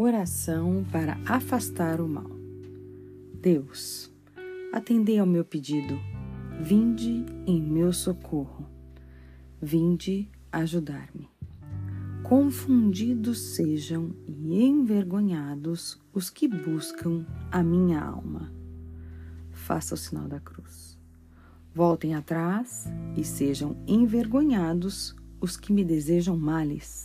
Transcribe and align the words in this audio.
Oração 0.00 0.86
para 0.92 1.18
afastar 1.26 2.00
o 2.00 2.08
mal. 2.08 2.30
Deus, 3.42 4.08
atendei 4.72 5.18
ao 5.18 5.26
meu 5.26 5.44
pedido, 5.44 5.98
vinde 6.60 7.26
em 7.44 7.60
meu 7.60 7.92
socorro, 7.92 8.64
vinde 9.60 10.30
ajudar-me. 10.52 11.28
Confundidos 12.22 13.40
sejam 13.40 14.14
e 14.24 14.62
envergonhados 14.62 16.00
os 16.14 16.30
que 16.30 16.46
buscam 16.46 17.26
a 17.50 17.60
minha 17.60 18.00
alma. 18.00 18.52
Faça 19.50 19.96
o 19.96 19.98
sinal 19.98 20.28
da 20.28 20.38
cruz. 20.38 20.96
Voltem 21.74 22.14
atrás 22.14 22.86
e 23.16 23.24
sejam 23.24 23.76
envergonhados 23.84 25.16
os 25.40 25.56
que 25.56 25.72
me 25.72 25.84
desejam 25.84 26.38
males. 26.38 27.02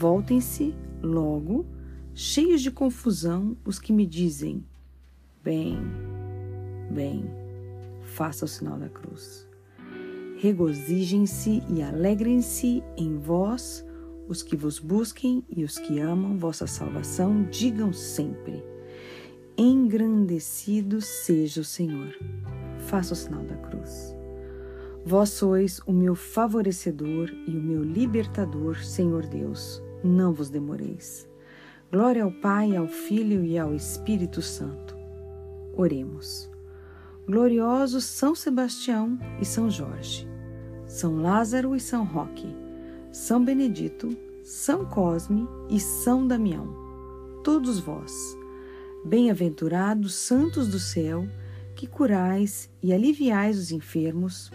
Voltem-se 0.00 0.76
logo, 1.02 1.66
cheios 2.14 2.62
de 2.62 2.70
confusão, 2.70 3.56
os 3.64 3.80
que 3.80 3.92
me 3.92 4.06
dizem: 4.06 4.64
Bem, 5.42 5.76
bem, 6.88 7.24
faça 8.02 8.44
o 8.44 8.48
sinal 8.48 8.78
da 8.78 8.88
cruz. 8.88 9.44
Regozijem-se 10.36 11.64
e 11.68 11.82
alegrem-se 11.82 12.80
em 12.96 13.18
vós, 13.18 13.84
os 14.28 14.40
que 14.40 14.54
vos 14.54 14.78
busquem 14.78 15.44
e 15.50 15.64
os 15.64 15.78
que 15.78 15.98
amam 15.98 16.38
vossa 16.38 16.68
salvação, 16.68 17.42
digam 17.50 17.92
sempre: 17.92 18.62
Engrandecido 19.56 21.00
seja 21.00 21.62
o 21.62 21.64
Senhor. 21.64 22.16
Faça 22.86 23.14
o 23.14 23.16
sinal 23.16 23.42
da 23.42 23.56
cruz. 23.56 24.14
Vós 25.04 25.30
sois 25.30 25.80
o 25.86 25.92
meu 25.92 26.14
favorecedor 26.14 27.32
e 27.48 27.50
o 27.50 27.60
meu 27.60 27.82
libertador, 27.82 28.76
Senhor 28.84 29.26
Deus. 29.26 29.82
Não 30.02 30.32
vos 30.32 30.48
demoreis. 30.48 31.28
Glória 31.90 32.22
ao 32.22 32.30
Pai, 32.30 32.76
ao 32.76 32.86
Filho 32.86 33.44
e 33.44 33.58
ao 33.58 33.74
Espírito 33.74 34.42
Santo. 34.42 34.96
Oremos. 35.74 36.50
Gloriosos 37.26 38.04
São 38.04 38.34
Sebastião 38.34 39.18
e 39.38 39.44
São 39.44 39.70
Jorge, 39.70 40.26
São 40.86 41.20
Lázaro 41.20 41.76
e 41.76 41.80
São 41.80 42.02
Roque, 42.02 42.56
São 43.12 43.44
Benedito, 43.44 44.16
São 44.42 44.86
Cosme 44.86 45.46
e 45.68 45.78
São 45.78 46.26
Damião, 46.26 46.74
todos 47.44 47.80
vós, 47.80 48.14
bem-aventurados 49.04 50.14
santos 50.14 50.68
do 50.68 50.78
céu, 50.78 51.28
que 51.74 51.86
curais 51.86 52.70
e 52.82 52.94
aliviais 52.94 53.58
os 53.58 53.72
enfermos, 53.72 54.50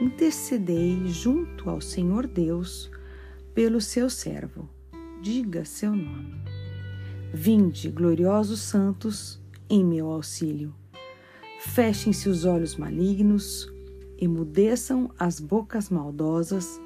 intercedei 0.00 1.06
junto 1.08 1.68
ao 1.68 1.80
Senhor 1.80 2.26
Deus 2.26 2.90
pelo 3.58 3.80
seu 3.80 4.08
servo. 4.08 4.68
Diga 5.20 5.64
seu 5.64 5.90
nome. 5.90 6.40
Vinde, 7.34 7.90
gloriosos 7.90 8.60
santos, 8.60 9.42
em 9.68 9.84
meu 9.84 10.12
auxílio. 10.12 10.72
Fechem-se 11.62 12.28
os 12.28 12.44
olhos 12.44 12.76
malignos, 12.76 13.68
emudeçam 14.16 15.10
as 15.18 15.40
bocas 15.40 15.90
maldosas, 15.90 16.80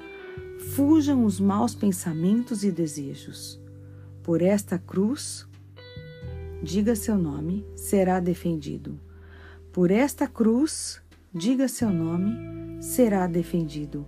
fujam 0.73 1.25
os 1.25 1.39
maus 1.39 1.75
pensamentos 1.75 2.63
e 2.63 2.71
desejos. 2.71 3.61
Por 4.23 4.41
esta 4.41 4.79
cruz, 4.79 5.47
diga 6.63 6.95
seu 6.95 7.19
nome, 7.19 7.63
será 7.75 8.19
defendido. 8.19 8.99
Por 9.71 9.91
esta 9.91 10.25
cruz, 10.25 10.99
diga 11.31 11.67
seu 11.67 11.91
nome, 11.91 12.81
será 12.81 13.27
defendido. 13.27 14.07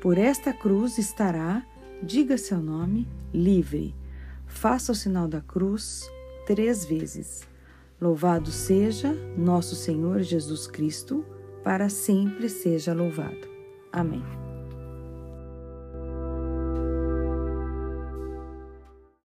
Por 0.00 0.16
esta 0.16 0.52
cruz 0.52 0.96
estará, 0.96 1.66
diga 2.04 2.36
seu 2.36 2.60
nome, 2.60 3.08
livre. 3.32 3.94
Faça 4.46 4.92
o 4.92 4.94
sinal 4.94 5.26
da 5.26 5.40
cruz 5.40 6.08
três 6.46 6.84
vezes. 6.84 7.48
Louvado 8.00 8.50
seja 8.50 9.12
nosso 9.36 9.74
Senhor 9.74 10.20
Jesus 10.20 10.66
Cristo, 10.66 11.24
para 11.62 11.88
sempre 11.88 12.48
seja 12.48 12.92
louvado. 12.92 13.48
Amém. 13.90 14.43